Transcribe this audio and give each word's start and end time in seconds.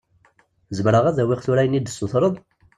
Zemreɣ 0.77 1.05
ad 1.07 1.17
awiɣ 1.21 1.39
tura 1.41 1.61
ayen 1.61 1.77
i 1.77 1.79
d-tessutreḍ? 1.81 2.33